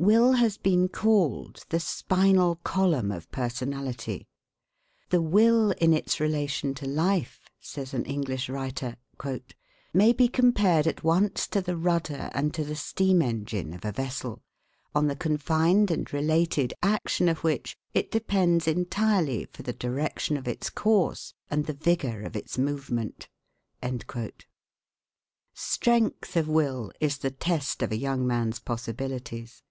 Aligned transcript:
Will 0.00 0.34
has 0.34 0.56
been 0.58 0.86
called 0.88 1.64
the 1.70 1.80
spinal 1.80 2.54
column 2.62 3.10
of 3.10 3.28
personality. 3.32 4.28
"The 5.10 5.20
will 5.20 5.72
in 5.72 5.92
its 5.92 6.20
relation 6.20 6.72
to 6.74 6.86
life," 6.86 7.50
says 7.58 7.92
an 7.94 8.04
English 8.04 8.48
writer, 8.48 8.94
"may 9.92 10.12
be 10.12 10.28
compared 10.28 10.86
at 10.86 11.02
once 11.02 11.48
to 11.48 11.60
the 11.60 11.76
rudder 11.76 12.30
and 12.32 12.54
to 12.54 12.62
the 12.62 12.76
steam 12.76 13.20
engine 13.20 13.74
of 13.74 13.84
a 13.84 13.90
vessel, 13.90 14.40
on 14.94 15.08
the 15.08 15.16
confined 15.16 15.90
and 15.90 16.10
related 16.12 16.72
action 16.80 17.28
of 17.28 17.42
which 17.42 17.76
it 17.92 18.12
depends 18.12 18.68
entirely 18.68 19.46
for 19.46 19.64
the 19.64 19.72
direction 19.72 20.36
of 20.36 20.46
its 20.46 20.70
course 20.70 21.34
and 21.50 21.66
the 21.66 21.72
vigor 21.72 22.22
of 22.22 22.36
its 22.36 22.56
movement." 22.56 23.28
Strength 25.54 26.36
of 26.36 26.46
will 26.46 26.92
is 27.00 27.18
the 27.18 27.32
test 27.32 27.82
of 27.82 27.90
a 27.90 27.96
young 27.96 28.24
man's 28.24 28.60
possibilities. 28.60 29.64